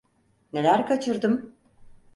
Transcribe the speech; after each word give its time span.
Neler 0.53 0.87
kaçırdım? 0.87 1.55